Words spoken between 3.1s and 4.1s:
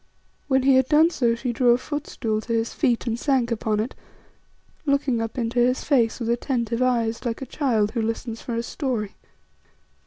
sank upon it,